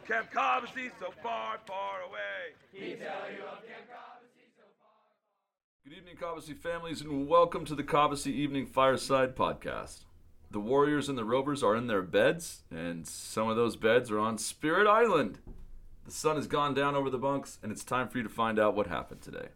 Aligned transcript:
of 0.00 0.08
Camp 0.08 0.30
Cobbossee 0.32 0.90
so 0.98 1.12
far, 1.22 1.58
far 1.66 2.00
away. 2.08 2.54
He'd 2.72 3.00
tell 3.00 3.30
you 3.30 3.42
of 3.44 3.66
Camp 3.66 3.86
Cobbossee 3.90 4.48
so 4.56 4.64
far. 4.78 4.92
Good 5.84 5.96
evening, 5.96 6.16
Cobbossee 6.16 6.56
families, 6.56 7.00
and 7.00 7.28
welcome 7.28 7.64
to 7.66 7.74
the 7.74 7.82
Cobbossee 7.82 8.32
Evening 8.32 8.66
Fireside 8.66 9.36
Podcast. 9.36 10.04
The 10.50 10.60
Warriors 10.60 11.08
and 11.08 11.18
the 11.18 11.24
Rovers 11.24 11.62
are 11.62 11.76
in 11.76 11.86
their 11.86 12.02
beds, 12.02 12.62
and 12.70 13.06
some 13.06 13.48
of 13.48 13.56
those 13.56 13.76
beds 13.76 14.10
are 14.10 14.18
on 14.18 14.38
Spirit 14.38 14.86
Island. 14.86 15.38
The 16.06 16.12
sun 16.12 16.36
has 16.36 16.46
gone 16.46 16.74
down 16.74 16.94
over 16.94 17.10
the 17.10 17.18
bunks, 17.18 17.58
and 17.62 17.70
it's 17.70 17.84
time 17.84 18.08
for 18.08 18.18
you 18.18 18.24
to 18.24 18.30
find 18.30 18.58
out 18.58 18.74
what 18.74 18.86
happened 18.86 19.20
today. 19.20 19.48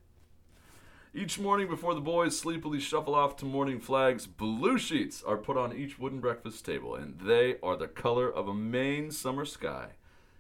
Each 1.15 1.39
morning 1.39 1.69
before 1.69 1.95
the 1.95 2.01
boys 2.01 2.39
sleepily 2.39 2.81
shuffle 2.81 3.15
off 3.15 3.37
to 3.37 3.45
morning 3.45 3.81
flags, 3.81 4.27
blue 4.27 4.79
sheets 4.79 5.23
are 5.23 5.37
put 5.37 5.56
on 5.56 5.75
each 5.75 5.98
wooden 5.98 6.20
breakfast 6.20 6.65
table, 6.67 6.95
and 6.95 7.20
they 7.20 7.56
are 7.62 7.77
the 7.77 7.89
color 7.89 8.31
of 8.31 8.48
a 8.48 8.55
Maine 8.55 9.11
summer 9.11 9.45
sky. 9.45 9.92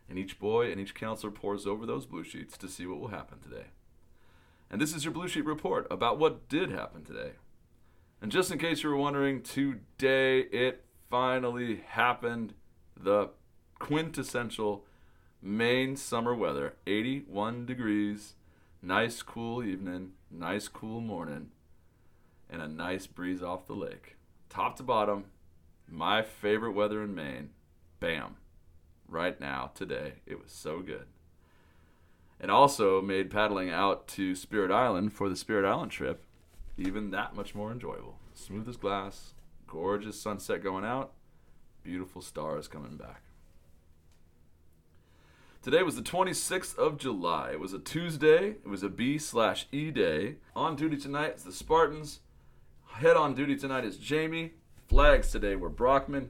And 0.08 0.18
each 0.18 0.38
boy 0.38 0.70
and 0.70 0.80
each 0.80 0.94
counselor 0.94 1.32
pores 1.32 1.66
over 1.66 1.86
those 1.86 2.06
blue 2.06 2.24
sheets 2.24 2.58
to 2.58 2.68
see 2.68 2.86
what 2.86 3.00
will 3.00 3.08
happen 3.08 3.38
today. 3.40 3.66
And 4.70 4.80
this 4.80 4.94
is 4.94 5.04
your 5.04 5.14
Blue 5.14 5.28
Sheet 5.28 5.44
report 5.44 5.86
about 5.90 6.18
what 6.18 6.48
did 6.48 6.70
happen 6.70 7.04
today. 7.04 7.32
And 8.20 8.32
just 8.32 8.50
in 8.50 8.58
case 8.58 8.82
you 8.82 8.90
were 8.90 8.96
wondering, 8.96 9.42
today 9.42 10.40
it 10.40 10.84
finally 11.10 11.82
happened. 11.86 12.54
The 12.96 13.30
quintessential 13.78 14.84
Maine 15.42 15.94
summer 15.94 16.34
weather 16.34 16.74
81 16.86 17.66
degrees, 17.66 18.34
nice 18.80 19.20
cool 19.20 19.62
evening, 19.62 20.12
nice 20.30 20.68
cool 20.68 21.02
morning, 21.02 21.50
and 22.48 22.62
a 22.62 22.66
nice 22.66 23.06
breeze 23.06 23.42
off 23.42 23.66
the 23.66 23.74
lake. 23.74 24.16
Top 24.48 24.76
to 24.76 24.82
bottom, 24.82 25.26
my 25.86 26.22
favorite 26.22 26.72
weather 26.72 27.02
in 27.02 27.14
Maine. 27.14 27.50
Bam. 28.00 28.36
Right 29.14 29.40
now, 29.40 29.70
today. 29.74 30.14
It 30.26 30.42
was 30.42 30.50
so 30.50 30.80
good 30.80 31.06
and 32.40 32.50
also 32.50 33.00
made 33.00 33.30
paddling 33.30 33.70
out 33.70 34.06
to 34.08 34.34
Spirit 34.34 34.70
Island 34.70 35.12
for 35.12 35.28
the 35.28 35.36
Spirit 35.36 35.66
Island 35.66 35.90
trip 35.90 36.24
even 36.76 37.10
that 37.10 37.34
much 37.34 37.54
more 37.54 37.70
enjoyable. 37.70 38.18
Smooth 38.34 38.68
as 38.68 38.76
glass, 38.76 39.34
gorgeous 39.66 40.20
sunset 40.20 40.62
going 40.62 40.84
out, 40.84 41.12
beautiful 41.82 42.20
stars 42.20 42.66
coming 42.66 42.96
back. 42.96 43.22
Today 45.62 45.82
was 45.82 45.96
the 45.96 46.02
26th 46.02 46.76
of 46.76 46.98
July. 46.98 47.52
It 47.52 47.60
was 47.60 47.72
a 47.72 47.78
Tuesday. 47.78 48.48
It 48.48 48.68
was 48.68 48.82
a 48.82 48.90
B 48.90 49.16
slash 49.16 49.66
E 49.72 49.90
day. 49.90 50.34
On 50.54 50.76
duty 50.76 50.98
tonight 50.98 51.36
is 51.36 51.44
the 51.44 51.52
Spartans. 51.52 52.20
Head 52.96 53.16
on 53.16 53.34
duty 53.34 53.56
tonight 53.56 53.84
is 53.84 53.96
Jamie. 53.96 54.52
Flags 54.88 55.30
today 55.30 55.56
were 55.56 55.70
Brockman. 55.70 56.28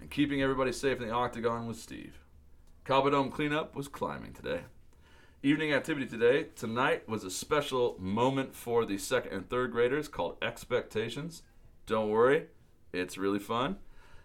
And 0.00 0.08
keeping 0.08 0.40
everybody 0.40 0.72
safe 0.72 0.98
in 0.98 1.08
the 1.08 1.12
octagon 1.12 1.66
was 1.66 1.82
Steve. 1.82 2.19
Cabadome 2.90 3.30
cleanup 3.30 3.76
was 3.76 3.86
climbing 3.86 4.32
today. 4.32 4.62
Evening 5.44 5.72
activity 5.72 6.06
today. 6.06 6.48
Tonight 6.56 7.08
was 7.08 7.22
a 7.22 7.30
special 7.30 7.94
moment 8.00 8.52
for 8.52 8.84
the 8.84 8.98
second 8.98 9.32
and 9.32 9.48
third 9.48 9.70
graders 9.70 10.08
called 10.08 10.38
Expectations. 10.42 11.44
Don't 11.86 12.10
worry, 12.10 12.46
it's 12.92 13.16
really 13.16 13.38
fun. 13.38 13.76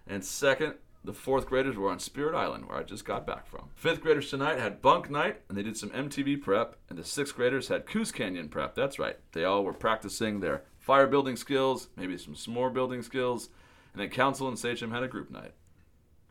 And 0.07 0.25
second, 0.25 0.73
the 1.03 1.13
fourth 1.13 1.45
graders 1.45 1.75
were 1.75 1.91
on 1.91 1.99
Spirit 1.99 2.35
Island, 2.35 2.67
where 2.67 2.79
I 2.79 2.81
just 2.81 3.05
got 3.05 3.27
back 3.27 3.45
from. 3.45 3.69
Fifth 3.75 4.01
graders 4.01 4.31
tonight 4.31 4.57
had 4.57 4.81
bunk 4.81 5.11
night, 5.11 5.41
and 5.47 5.55
they 5.55 5.61
did 5.61 5.77
some 5.77 5.91
MTV 5.91 6.41
prep. 6.41 6.75
And 6.89 6.97
the 6.97 7.03
sixth 7.03 7.35
graders 7.35 7.67
had 7.67 7.85
Coos 7.85 8.11
Canyon 8.11 8.49
prep. 8.49 8.73
That's 8.73 8.97
right. 8.97 9.19
They 9.33 9.43
all 9.43 9.63
were 9.63 9.73
practicing 9.73 10.39
their 10.39 10.63
fire 10.79 11.05
building 11.05 11.35
skills, 11.35 11.89
maybe 11.95 12.17
some 12.17 12.33
s'more 12.33 12.73
building 12.73 13.03
skills. 13.03 13.49
And 13.93 14.01
then 14.01 14.09
Council 14.09 14.47
and 14.47 14.57
Sachem 14.57 14.89
had 14.89 15.03
a 15.03 15.07
group 15.07 15.29
night. 15.29 15.53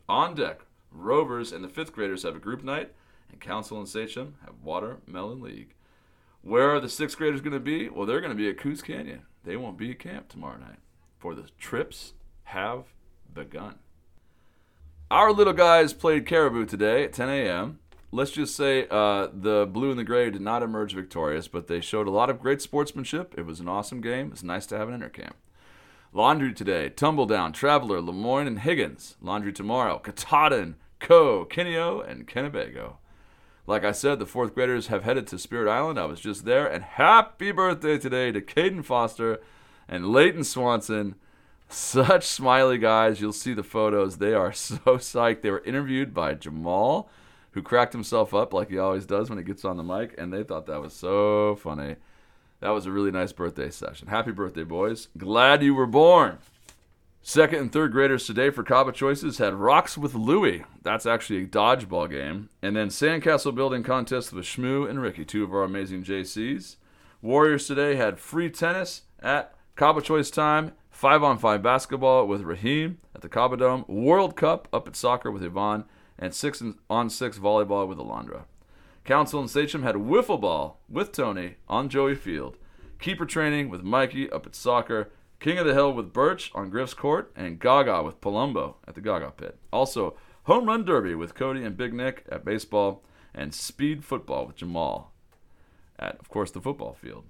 On 0.09 0.35
deck, 0.35 0.65
Rovers 0.97 1.51
and 1.51 1.63
the 1.63 1.69
fifth 1.69 1.93
graders 1.93 2.23
have 2.23 2.35
a 2.35 2.39
group 2.39 2.63
night, 2.63 2.93
and 3.31 3.41
Council 3.41 3.77
and 3.77 3.87
Sachem 3.87 4.35
have 4.45 4.55
Watermelon 4.63 5.41
League. 5.41 5.73
Where 6.41 6.69
are 6.69 6.79
the 6.79 6.89
sixth 6.89 7.17
graders 7.17 7.41
going 7.41 7.53
to 7.53 7.59
be? 7.59 7.89
Well, 7.89 8.05
they're 8.05 8.21
going 8.21 8.31
to 8.31 8.37
be 8.37 8.49
at 8.49 8.57
Coos 8.57 8.81
Canyon. 8.81 9.23
They 9.43 9.57
won't 9.57 9.77
be 9.77 9.91
at 9.91 9.99
camp 9.99 10.29
tomorrow 10.29 10.57
night, 10.57 10.79
for 11.17 11.33
the 11.33 11.49
trips 11.57 12.13
have 12.45 12.85
begun. 13.33 13.75
Our 15.11 15.31
little 15.31 15.53
guys 15.53 15.93
played 15.93 16.25
Caribou 16.25 16.65
today 16.65 17.03
at 17.03 17.13
10 17.13 17.29
a.m. 17.29 17.79
Let's 18.11 18.31
just 18.31 18.55
say 18.55 18.87
uh, 18.89 19.27
the 19.33 19.67
blue 19.69 19.89
and 19.89 19.99
the 19.99 20.03
gray 20.03 20.29
did 20.29 20.41
not 20.41 20.63
emerge 20.63 20.93
victorious, 20.93 21.47
but 21.47 21.67
they 21.67 21.81
showed 21.81 22.07
a 22.07 22.11
lot 22.11 22.29
of 22.29 22.39
great 22.39 22.61
sportsmanship. 22.61 23.35
It 23.37 23.45
was 23.45 23.59
an 23.59 23.67
awesome 23.67 24.01
game. 24.01 24.29
It's 24.31 24.43
nice 24.43 24.65
to 24.67 24.77
have 24.77 24.89
an 24.89 24.99
intercamp. 24.99 25.33
Laundry 26.13 26.53
today, 26.53 26.89
Tumbledown, 26.89 27.53
Traveler, 27.53 28.01
Lemoyne, 28.01 28.47
and 28.47 28.59
Higgins. 28.59 29.17
Laundry 29.21 29.51
tomorrow, 29.51 29.99
Katahdin, 29.99 30.75
Co, 30.99 31.45
Kineo, 31.45 32.07
and 32.07 32.27
Kennebago. 32.27 32.95
Like 33.67 33.83
I 33.83 33.91
said, 33.91 34.19
the 34.19 34.25
fourth 34.25 34.53
graders 34.53 34.87
have 34.87 35.03
headed 35.03 35.25
to 35.27 35.39
Spirit 35.39 35.71
Island. 35.71 35.99
I 35.99 36.05
was 36.05 36.19
just 36.19 36.45
there. 36.45 36.67
And 36.67 36.83
happy 36.83 37.51
birthday 37.51 37.97
today 37.97 38.31
to 38.31 38.41
Caden 38.41 38.85
Foster 38.85 39.41
and 39.87 40.09
Leighton 40.09 40.43
Swanson. 40.43 41.15
Such 41.67 42.25
smiley 42.25 42.77
guys. 42.77 43.19
You'll 43.19 43.33
see 43.33 43.53
the 43.53 43.63
photos. 43.63 44.17
They 44.17 44.33
are 44.33 44.53
so 44.53 44.77
psyched. 44.77 45.41
They 45.41 45.49
were 45.49 45.63
interviewed 45.63 46.13
by 46.13 46.35
Jamal, 46.35 47.09
who 47.51 47.63
cracked 47.63 47.93
himself 47.93 48.35
up 48.35 48.53
like 48.53 48.69
he 48.69 48.77
always 48.77 49.07
does 49.07 49.29
when 49.29 49.39
he 49.39 49.43
gets 49.43 49.65
on 49.65 49.77
the 49.77 49.83
mic. 49.83 50.13
And 50.17 50.31
they 50.31 50.43
thought 50.43 50.67
that 50.67 50.81
was 50.81 50.93
so 50.93 51.55
funny. 51.55 51.95
That 52.59 52.69
was 52.69 52.85
a 52.85 52.91
really 52.91 53.11
nice 53.11 53.31
birthday 53.31 53.71
session. 53.71 54.07
Happy 54.07 54.31
birthday, 54.31 54.63
boys. 54.63 55.07
Glad 55.17 55.63
you 55.63 55.73
were 55.73 55.87
born. 55.87 56.37
Second 57.27 57.57
and 57.59 57.71
third 57.71 57.91
graders 57.91 58.27
today 58.27 58.51
for 58.51 58.61
Kaba 58.61 58.91
Choices 58.91 59.39
had 59.39 59.55
Rocks 59.55 59.97
with 59.97 60.13
Louie. 60.13 60.63
That's 60.83 61.07
actually 61.07 61.41
a 61.41 61.47
dodgeball 61.47 62.11
game. 62.11 62.49
And 62.61 62.75
then 62.75 62.89
Sandcastle 62.89 63.55
Building 63.55 63.81
Contest 63.81 64.31
with 64.31 64.45
Shmoo 64.45 64.87
and 64.87 65.01
Ricky, 65.01 65.25
two 65.25 65.43
of 65.43 65.51
our 65.51 65.63
amazing 65.63 66.03
JCs. 66.03 66.75
Warriors 67.23 67.65
today 67.65 67.95
had 67.95 68.19
free 68.19 68.51
tennis 68.51 69.01
at 69.23 69.55
Kaba 69.75 70.03
Choice 70.03 70.29
time, 70.29 70.73
five 70.91 71.23
on 71.23 71.39
five 71.39 71.63
basketball 71.63 72.27
with 72.27 72.43
Raheem 72.43 72.99
at 73.15 73.21
the 73.21 73.27
Kaba 73.27 73.57
Dome, 73.57 73.85
World 73.87 74.35
Cup 74.35 74.67
up 74.71 74.87
at 74.87 74.95
soccer 74.95 75.31
with 75.31 75.41
Yvonne, 75.41 75.85
and 76.19 76.31
six 76.31 76.61
on 76.91 77.09
six 77.09 77.39
volleyball 77.39 77.87
with 77.87 77.97
Alondra. 77.97 78.43
Council 79.03 79.39
and 79.39 79.49
Sachem 79.49 79.81
had 79.81 79.95
wiffle 79.95 80.39
ball 80.39 80.79
with 80.87 81.11
Tony 81.11 81.55
on 81.67 81.89
Joey 81.89 82.13
Field, 82.13 82.57
keeper 82.99 83.25
training 83.25 83.69
with 83.69 83.81
Mikey 83.81 84.29
up 84.29 84.45
at 84.45 84.53
soccer, 84.53 85.09
King 85.39 85.57
of 85.57 85.65
the 85.65 85.73
Hill 85.73 85.93
with 85.93 86.13
Birch 86.13 86.51
on 86.55 86.69
Griff's 86.69 86.93
Court, 86.93 87.31
and 87.35 87.59
Gaga 87.59 88.03
with 88.03 88.21
Palumbo 88.21 88.75
at 88.87 88.95
the 88.95 89.01
Gaga 89.01 89.31
Pit. 89.31 89.59
Also, 89.71 90.15
Home 90.43 90.65
Run 90.65 90.85
Derby 90.85 91.15
with 91.15 91.35
Cody 91.35 91.63
and 91.63 91.77
Big 91.77 91.93
Nick 91.93 92.25
at 92.31 92.45
baseball, 92.45 93.03
and 93.33 93.53
Speed 93.53 94.03
Football 94.03 94.47
with 94.47 94.55
Jamal 94.55 95.11
at, 95.99 96.17
of 96.19 96.29
course, 96.29 96.51
the 96.51 96.61
football 96.61 96.93
field. 96.93 97.25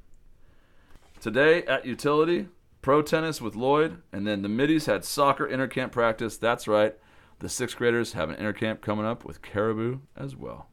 Today 1.19 1.63
at 1.63 1.85
Utility, 1.85 2.47
Pro 2.81 3.01
Tennis 3.01 3.41
with 3.41 3.55
Lloyd, 3.55 4.01
and 4.11 4.27
then 4.27 4.41
the 4.41 4.49
Middies 4.49 4.85
had 4.85 5.03
soccer 5.03 5.47
intercamp 5.47 5.91
practice. 5.91 6.37
That's 6.37 6.67
right, 6.67 6.95
the 7.40 7.49
sixth 7.49 7.78
graders 7.78 8.13
have 8.13 8.29
an 8.29 8.35
intercamp 8.35 8.81
coming 8.81 9.05
up 9.05 9.25
with 9.25 9.41
Caribou 9.41 9.99
as 10.16 10.35
well. 10.35 10.69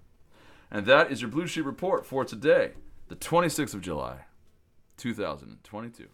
And 0.70 0.86
that 0.86 1.10
is 1.10 1.22
your 1.22 1.30
Blue 1.30 1.46
Sheet 1.46 1.64
Report 1.64 2.06
for 2.06 2.24
today, 2.24 2.72
the 3.08 3.16
26th 3.16 3.74
of 3.74 3.80
July, 3.80 4.26
2022. 4.96 6.08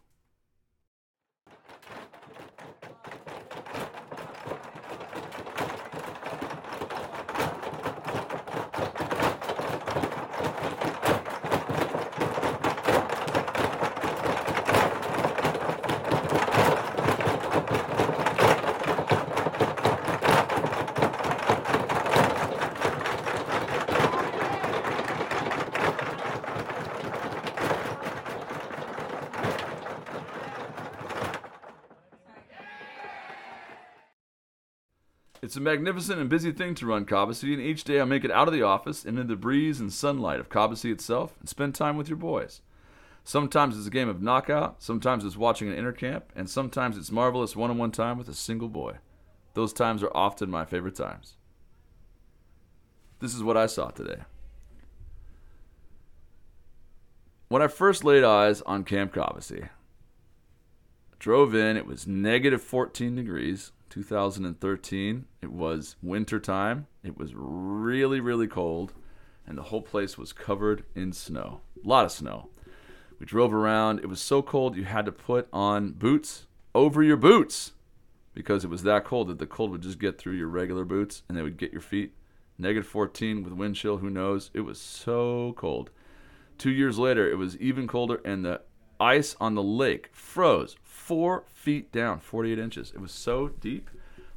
It's 35.49 35.57
a 35.57 35.61
magnificent 35.61 36.21
and 36.21 36.29
busy 36.29 36.53
thing 36.53 36.75
to 36.75 36.85
run 36.85 37.07
Cobbossee, 37.07 37.55
and 37.55 37.63
each 37.63 37.83
day 37.83 38.03
I 38.03 38.05
make 38.05 38.23
it 38.23 38.31
out 38.31 38.49
of 38.49 38.53
the 38.53 38.61
office 38.61 39.07
into 39.07 39.25
the 39.25 39.35
breeze 39.35 39.81
and 39.81 39.91
sunlight 39.91 40.41
of 40.41 40.51
Cobbossee 40.51 40.93
itself 40.93 41.39
and 41.41 41.49
spend 41.49 41.75
time 41.75 41.97
with 41.97 42.07
your 42.07 42.19
boys. 42.19 42.61
Sometimes 43.25 43.75
it's 43.75 43.87
a 43.87 43.91
game 43.91 44.11
of 44.11 44.21
knockout, 44.21 44.83
sometimes 44.83 45.25
it's 45.25 45.39
watching 45.39 45.73
an 45.73 45.75
intercamp, 45.75 46.25
and 46.37 46.51
sometimes 46.51 46.99
it's 46.99 47.11
marvelous 47.11 47.57
one 47.57 47.71
on 47.71 47.79
one 47.79 47.93
time 47.93 48.19
with 48.19 48.29
a 48.29 48.35
single 48.35 48.69
boy. 48.69 48.97
Those 49.55 49.73
times 49.73 50.03
are 50.03 50.15
often 50.15 50.51
my 50.51 50.67
favorite 50.67 50.97
times. 50.97 51.37
This 53.21 53.35
is 53.35 53.43
what 53.43 53.57
I 53.57 53.65
saw 53.65 53.89
today. 53.89 54.25
When 57.49 57.63
I 57.63 57.69
first 57.69 58.05
laid 58.05 58.23
eyes 58.23 58.61
on 58.67 58.85
Camp 58.85 59.15
Cobbossee, 59.15 59.71
drove 61.19 61.55
in, 61.55 61.79
it 61.79 61.87
was 61.87 62.07
negative 62.07 62.63
14 62.63 63.17
degrees, 63.17 63.73
2013. 63.91 65.25
It 65.43 65.53
was 65.53 65.97
winter 66.03 66.39
time. 66.39 66.87
It 67.03 67.17
was 67.17 67.33
really, 67.35 68.21
really 68.21 68.47
cold, 68.47 68.93
and 69.47 69.57
the 69.57 69.63
whole 69.63 69.83
place 69.83 70.17
was 70.17 70.33
covered 70.33 70.85
in 70.95 71.13
snow. 71.13 71.61
A 71.85 71.89
lot 71.89 72.05
of 72.05 72.13
snow. 72.13 72.51
We 73.19 73.27
drove 73.27 73.53
around. 73.53 74.01
It 74.01 74.09
was 74.09 74.21
so 74.21 74.43
cold 74.43 74.77
you 74.77 74.85
had 74.85 75.07
to 75.07 75.13
put 75.13 75.49
on 75.53 75.93
boots 75.93 76.47
over 76.75 77.03
your 77.03 77.17
boots 77.17 77.73
because 78.35 78.65
it 78.65 78.71
was 78.71 78.85
that 78.85 79.05
cold 79.05 79.29
that 79.29 79.39
the 79.39 79.47
cold 79.47 79.73
would 79.73 79.83
just 79.83 79.99
get 79.99 80.19
through 80.19 80.35
your 80.35 80.47
regular 80.47 80.85
boots 80.85 81.23
and 81.29 81.37
they 81.37 81.43
would 81.43 81.57
get 81.57 81.73
your 81.73 81.81
feet. 81.81 82.15
Negative 82.57 82.89
14 82.89 83.43
with 83.43 83.53
wind 83.53 83.77
chill, 83.77 83.99
who 83.99 84.11
knows? 84.11 84.51
It 84.55 84.61
was 84.61 84.81
so 84.81 85.55
cold. 85.57 85.91
Two 86.59 86.71
years 86.71 86.99
later, 86.99 87.29
it 87.31 87.37
was 87.37 87.57
even 87.59 87.87
colder, 87.87 88.21
and 88.25 88.45
the 88.45 88.61
ice 89.01 89.37
on 89.41 89.55
the 89.55 89.63
lake 89.63 90.11
froze 90.13 90.77
four 90.83 91.45
feet 91.49 91.91
down, 91.93 92.21
48 92.21 92.59
inches. 92.59 92.93
It 92.95 93.01
was 93.01 93.13
so 93.13 93.49
deep 93.49 93.91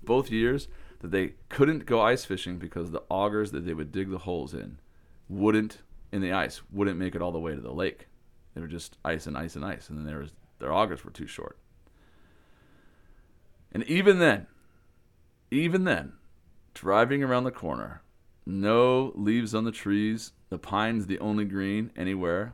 both 0.04 0.31
years 0.31 0.68
that 1.00 1.12
they 1.12 1.34
couldn't 1.50 1.86
go 1.86 2.02
ice 2.02 2.25
fishing 2.25 2.58
because 2.58 2.92
the 2.92 3.04
augers 3.10 3.52
that 3.52 3.66
they 3.66 3.74
would 3.74 3.92
dig 3.92 4.10
the 4.10 4.19
holes 4.19 4.54
in 4.54 4.80
wouldn't, 5.28 5.80
in 6.12 6.22
the 6.22 6.31
ice, 6.31 6.62
wouldn't 6.72 6.98
make 6.98 7.16
it 7.16 7.22
all 7.22 7.31
the 7.31 7.40
way 7.40 7.56
to 7.56 7.62
the 7.62 7.74
lake. 7.74 8.08
They 8.54 8.62
were 8.62 8.68
just 8.68 8.98
ice 9.04 9.28
and 9.28 9.38
ice 9.38 9.56
and 9.56 9.66
ice, 9.66 9.90
and 9.90 9.98
then 9.98 10.06
there 10.06 10.19
was 10.19 10.31
their 10.60 10.72
augers 10.72 11.04
were 11.04 11.12
too 11.12 11.28
short. 11.28 11.58
And 13.72 13.84
even 13.86 14.19
then, 14.19 14.48
even 15.50 15.86
then, 15.86 16.13
driving 16.74 17.24
around 17.24 17.46
the 17.46 17.52
corner, 17.52 18.04
no 18.46 19.12
leaves 19.16 19.56
on 19.56 19.63
the 19.63 19.72
trees, 19.72 20.34
the 20.50 20.60
pines 20.60 21.08
the 21.08 21.19
only 21.19 21.46
green 21.46 21.92
anywhere, 21.96 22.54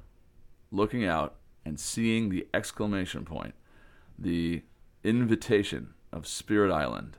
looking 0.71 1.03
out 1.03 1.35
and 1.67 1.77
seeing 1.77 2.29
the 2.29 2.47
exclamation 2.53 3.25
point, 3.25 3.53
the 4.17 4.63
invitation 5.03 5.93
of 6.13 6.25
Spirit 6.25 6.71
Island. 6.71 7.17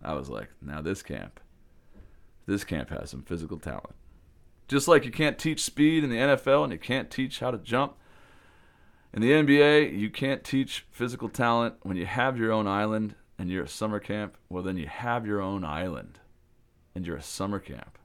I 0.00 0.14
was 0.14 0.30
like, 0.30 0.50
now 0.62 0.80
this 0.80 1.02
camp, 1.02 1.40
this 2.46 2.62
camp 2.62 2.90
has 2.90 3.10
some 3.10 3.22
physical 3.22 3.58
talent. 3.58 3.96
Just 4.68 4.86
like 4.86 5.04
you 5.04 5.10
can't 5.10 5.36
teach 5.36 5.64
speed 5.64 6.04
in 6.04 6.10
the 6.10 6.16
NFL 6.16 6.62
and 6.62 6.72
you 6.72 6.78
can't 6.78 7.10
teach 7.10 7.40
how 7.40 7.50
to 7.50 7.58
jump, 7.58 7.96
in 9.12 9.20
the 9.20 9.32
NBA, 9.32 9.98
you 9.98 10.10
can't 10.10 10.44
teach 10.44 10.86
physical 10.92 11.28
talent 11.28 11.74
when 11.82 11.96
you 11.96 12.06
have 12.06 12.38
your 12.38 12.52
own 12.52 12.68
island 12.68 13.16
and 13.36 13.50
you're 13.50 13.64
a 13.64 13.68
summer 13.68 13.98
camp. 13.98 14.38
Well, 14.48 14.62
then 14.62 14.76
you 14.76 14.86
have 14.86 15.26
your 15.26 15.42
own 15.42 15.64
island 15.64 16.20
and 16.94 17.04
you're 17.04 17.16
a 17.16 17.22
summer 17.22 17.58
camp. 17.58 17.98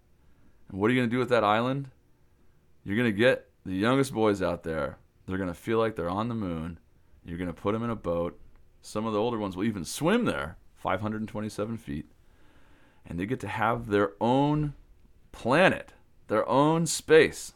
And 0.70 0.80
what 0.80 0.90
are 0.90 0.96
you 0.96 1.00
going 1.00 1.10
to 1.10 1.16
do 1.16 1.20
with 1.20 1.30
that 1.30 1.44
island? 1.44 1.92
You're 2.84 2.98
going 2.98 3.14
to 3.14 3.18
get 3.18 3.48
the 3.64 3.76
youngest 3.76 4.12
boys 4.12 4.42
out 4.42 4.64
there. 4.64 4.98
They're 5.28 5.38
going 5.38 5.50
to 5.50 5.54
feel 5.54 5.78
like 5.78 5.96
they're 5.96 6.10
on 6.10 6.30
the 6.30 6.36
moon. 6.36 6.80
You're 7.26 7.38
going 7.38 7.48
to 7.50 7.54
put 7.54 7.74
them 7.74 7.84
in 7.84 7.90
a 7.90 7.96
boat. 7.96 8.40
Some 8.82 9.06
of 9.06 9.14
the 9.14 9.20
older 9.20 9.38
ones 9.38 9.58
will 9.58 9.66
even 9.66 9.84
swim 9.84 10.26
there, 10.26 10.58
527 10.78 11.78
feet. 11.78 12.06
And 13.06 13.20
they 13.20 13.26
get 13.26 13.40
to 13.42 13.48
have 13.48 13.88
their 13.88 14.14
own 14.22 14.74
planet, 15.32 15.94
their 16.28 16.48
own 16.48 16.86
space. 16.86 17.54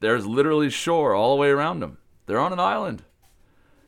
There's 0.00 0.26
literally 0.26 0.70
shore 0.70 1.14
all 1.14 1.34
the 1.34 1.40
way 1.40 1.48
around 1.48 1.80
them. 1.80 1.98
They're 2.26 2.38
on 2.38 2.52
an 2.52 2.60
island. 2.60 3.02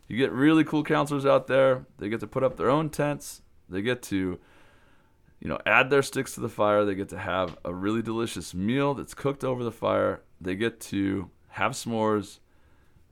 You 0.09 0.17
get 0.17 0.33
really 0.33 0.65
cool 0.65 0.85
counselors 0.85 1.25
out 1.25 1.47
there. 1.47 1.87
They 1.99 2.09
get 2.09 2.21
to 2.21 2.27
put 2.27 2.43
up 2.43 2.57
their 2.57 2.71
own 2.71 2.91
tents. 2.91 3.43
They 3.69 3.81
get 3.83 4.03
to, 4.05 4.39
you 5.41 5.49
know, 5.49 5.59
add 5.65 5.91
their 5.91 6.03
sticks 6.03 6.35
to 6.35 6.41
the 6.41 6.49
fire. 6.49 6.85
They 6.85 6.95
get 6.95 7.09
to 7.11 7.19
have 7.19 7.57
a 7.65 7.73
really 7.73 8.03
delicious 8.03 8.53
meal 8.53 8.95
that's 8.95 9.15
cooked 9.15 9.45
over 9.45 9.65
the 9.65 9.73
fire. 9.73 10.21
They 10.41 10.55
get 10.55 10.81
to 10.81 11.31
have 11.51 11.73
s'mores. 11.73 12.41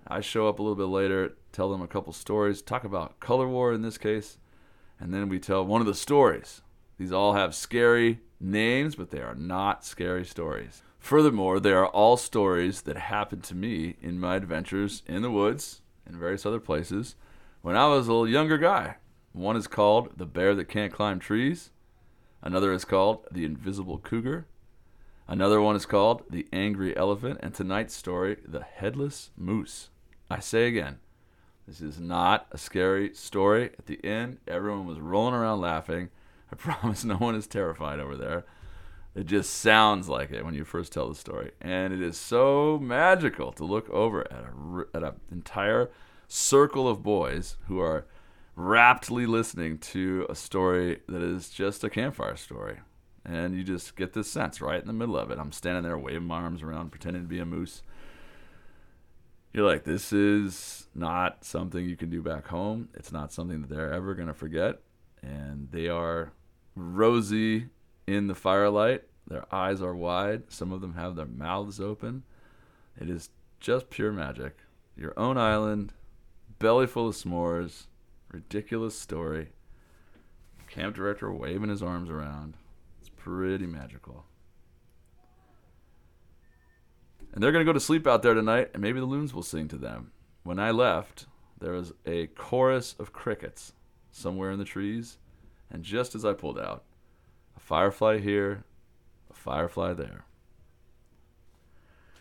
I 0.07 0.21
show 0.21 0.49
up 0.49 0.59
a 0.59 0.63
little 0.63 0.77
bit 0.77 0.93
later, 0.93 1.35
tell 1.53 1.71
them 1.71 1.83
a 1.83 1.89
couple 1.89 2.13
stories, 2.13 2.63
talk 2.63 2.85
about 2.85 3.21
color 3.21 3.47
war 3.47 3.73
in 3.73 3.83
this 3.83 3.99
case, 3.99 4.39
and 4.99 5.13
then 5.15 5.29
we 5.29 5.39
tell 5.39 5.65
one 5.65 5.81
of 5.81 5.87
the 5.87 5.95
stories. 5.95 6.63
These 6.99 7.13
all 7.13 7.35
have 7.35 7.55
scary 7.55 8.21
names, 8.41 8.95
but 8.95 9.11
they 9.11 9.21
are 9.21 9.35
not 9.35 9.85
scary 9.85 10.25
stories. 10.25 10.83
Furthermore, 10.99 11.61
they 11.61 11.73
are 11.73 11.87
all 11.87 12.17
stories 12.17 12.83
that 12.83 12.97
happened 12.97 13.43
to 13.45 13.55
me 13.55 13.97
in 14.03 14.21
my 14.21 14.37
adventures 14.37 15.03
in 15.07 15.23
the 15.23 15.31
woods 15.31 15.81
and 16.07 16.17
various 16.17 16.45
other 16.45 16.61
places 16.61 17.17
when 17.63 17.77
I 17.77 17.87
was 17.87 18.07
a 18.07 18.13
little 18.13 18.29
younger 18.29 18.59
guy. 18.59 18.97
One 19.33 19.57
is 19.57 19.69
called 19.69 20.19
The 20.19 20.27
Bear 20.27 20.55
That 20.55 20.69
Can't 20.69 20.93
Climb 20.93 21.21
Trees. 21.21 21.71
Another 22.43 22.73
is 22.73 22.85
called 22.85 23.27
The 23.31 23.45
Invisible 23.45 23.99
Cougar. 23.99 24.47
Another 25.29 25.61
one 25.61 25.77
is 25.77 25.87
called 25.87 26.25
The 26.29 26.49
Angry 26.53 26.97
Elephant. 26.97 27.39
And 27.41 27.55
tonight's 27.55 27.95
story, 27.95 28.39
The 28.45 28.63
Headless 28.63 29.31
Moose. 29.37 29.90
I 30.31 30.39
say 30.39 30.69
again, 30.69 31.01
this 31.67 31.81
is 31.81 31.99
not 31.99 32.47
a 32.53 32.59
scary 32.59 33.13
story. 33.15 33.71
At 33.79 33.87
the 33.87 34.03
end, 34.05 34.39
everyone 34.47 34.87
was 34.87 35.01
rolling 35.01 35.35
around 35.35 35.61
laughing. 35.61 36.11
I 36.53 36.57
promise 36.57 37.05
no 37.05 37.17
one 37.17 37.35
is 37.35 37.49
terrified 37.49 37.99
over 37.99 38.17
there. 38.17 38.45
It 39.15 39.27
just 39.27 39.55
sounds 39.55 40.09
like 40.09 40.31
it 40.31 40.45
when 40.45 40.55
you 40.55 40.65
first 40.65 40.93
tell 40.93 41.09
the 41.09 41.17
story, 41.17 41.51
and 41.61 41.93
it 41.93 42.01
is 42.01 42.17
so 42.17 42.79
magical 42.81 43.51
to 43.53 43.65
look 43.65 43.91
over 43.91 44.21
at 44.33 44.45
a 44.45 44.87
at 44.95 45.03
an 45.03 45.21
entire 45.33 45.91
circle 46.29 46.89
of 46.89 47.03
boys 47.03 47.57
who 47.67 47.81
are 47.81 48.07
raptly 48.55 49.27
listening 49.27 49.79
to 49.79 50.27
a 50.29 50.37
story 50.37 51.01
that 51.09 51.23
is 51.23 51.51
just 51.51 51.83
a 51.83 51.91
campfire 51.91 52.37
story, 52.37 52.79
and 53.25 53.57
you 53.57 53.65
just 53.65 53.97
get 53.97 54.13
this 54.13 54.31
sense 54.31 54.61
right 54.61 54.81
in 54.81 54.87
the 54.87 54.93
middle 54.93 55.17
of 55.17 55.33
it. 55.33 55.41
I'm 55.41 55.51
standing 55.51 55.83
there 55.83 55.99
waving 55.99 56.29
my 56.29 56.37
arms 56.37 56.63
around, 56.63 56.91
pretending 56.91 57.23
to 57.23 57.29
be 57.29 57.41
a 57.41 57.45
moose. 57.45 57.83
You're 59.53 59.67
like, 59.67 59.83
this 59.85 60.13
is 60.13 60.89
not 60.95 61.45
something 61.45 61.85
you 61.85 61.97
can 61.97 62.09
do 62.09 62.23
back 62.23 62.47
home. 62.47 62.89
It's 62.95 63.11
not 63.11 63.33
something 63.33 63.63
that 63.63 63.71
they're 63.71 63.93
ever 63.93 64.15
gonna 64.15 64.35
forget, 64.35 64.81
and 65.23 65.69
they 65.73 65.89
are 65.89 66.33
rosy 66.77 67.67
in 68.07 68.29
the 68.29 68.35
firelight. 68.35 69.03
Their 69.27 69.53
eyes 69.53 69.83
are 69.83 69.95
wide. 69.95 70.45
Some 70.53 70.73
of 70.73 70.81
them 70.81 70.95
have 70.95 71.17
their 71.17 71.27
mouths 71.27 71.81
open. 71.81 72.23
It 73.01 73.11
is 73.11 73.31
just 73.59 73.91
pure 73.91 74.13
magic. 74.13 74.57
Your 74.97 75.19
own 75.19 75.37
island, 75.37 75.95
belly 76.59 76.87
full 76.87 77.09
of 77.09 77.17
s'mores, 77.17 77.87
ridiculous 78.33 78.99
story. 78.99 79.49
Camp 80.69 80.95
director 80.95 81.33
waving 81.33 81.71
his 81.71 81.83
arms 81.83 82.09
around. 82.09 82.57
It's 83.01 83.09
pretty 83.09 83.67
magical. 83.67 84.27
And 87.33 87.43
they're 87.43 87.53
going 87.53 87.65
to 87.65 87.69
go 87.69 87.73
to 87.73 87.81
sleep 87.81 88.07
out 88.07 88.23
there 88.23 88.35
tonight, 88.35 88.71
and 88.73 88.83
maybe 88.83 89.01
the 89.01 89.07
loons 89.07 89.33
will 89.33 89.43
sing 89.43 89.69
to 89.69 89.77
them. 89.77 90.11
When 90.43 90.59
I 90.59 90.71
left, 90.71 91.27
there 91.61 91.73
was 91.73 91.93
a 92.07 92.27
chorus 92.29 92.97
of 92.99 93.13
crickets 93.13 93.73
somewhere 94.11 94.51
in 94.51 94.59
the 94.59 94.65
trees, 94.65 95.19
and 95.71 95.85
just 95.85 96.15
as 96.15 96.25
I 96.25 96.33
pulled 96.33 96.59
out, 96.59 96.85
a 97.57 97.61
firefly 97.61 98.19
here, 98.19 98.65
a 99.31 99.35
firefly 99.35 99.93
there. 99.93 100.25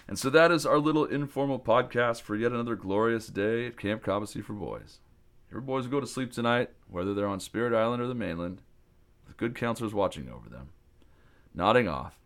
And 0.07 0.17
so 0.17 0.29
that 0.31 0.51
is 0.51 0.65
our 0.65 0.79
little 0.79 1.05
informal 1.05 1.59
podcast 1.59 2.21
for 2.21 2.35
yet 2.35 2.51
another 2.51 2.75
glorious 2.75 3.27
day 3.27 3.67
at 3.67 3.77
Camp 3.77 4.03
Cobbossee 4.03 4.43
for 4.43 4.53
Boys. 4.53 4.99
Your 5.51 5.61
boys 5.61 5.83
will 5.83 5.91
go 5.91 5.99
to 5.99 6.07
sleep 6.07 6.31
tonight, 6.31 6.71
whether 6.87 7.13
they're 7.13 7.27
on 7.27 7.39
Spirit 7.39 7.77
Island 7.77 8.01
or 8.01 8.07
the 8.07 8.15
mainland, 8.15 8.61
with 9.27 9.37
good 9.37 9.55
counselors 9.55 9.93
watching 9.93 10.29
over 10.29 10.49
them, 10.49 10.69
nodding 11.53 11.87
off, 11.87 12.19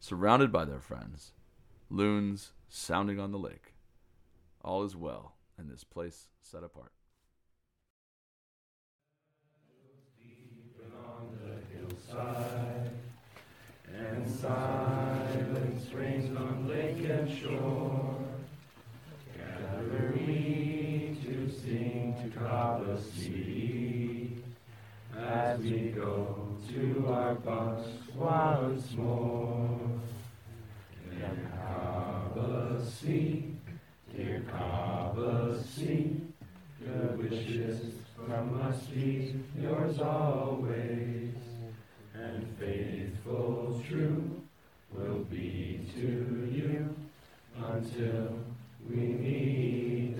surrounded 0.00 0.50
by 0.52 0.64
their 0.64 0.80
friends, 0.80 1.32
loons 1.92 2.52
sounding 2.70 3.20
on 3.20 3.32
the 3.32 3.38
lake. 3.38 3.74
All 4.64 4.82
is 4.84 4.96
well 4.96 5.34
in 5.58 5.68
this 5.68 5.84
place 5.84 6.28
set 6.40 6.64
apart. 6.64 6.92
and 13.94 14.30
silence 14.30 15.92
reigns 15.92 16.36
on 16.36 16.68
lake 16.68 17.04
and 17.08 17.30
shore. 17.30 18.16
Gather 19.36 20.14
we 20.14 21.18
to 21.24 21.50
sing 21.50 22.14
to 22.22 22.38
Cobbossee 22.38 24.30
as 25.18 25.60
we 25.60 25.90
go 25.90 26.48
to 26.68 27.06
our 27.08 27.34
bunks 27.34 27.88
once 28.14 28.92
more. 28.92 29.41
from 38.32 38.62
us 38.62 38.86
be 38.86 39.34
yours 39.60 40.00
always, 40.00 41.34
and 42.14 42.46
faithful, 42.58 43.82
true 43.86 44.40
will 44.90 45.24
be 45.30 45.86
to 45.94 46.48
you 46.50 46.94
until 47.58 48.38
we 48.88 48.96
meet 48.96 50.16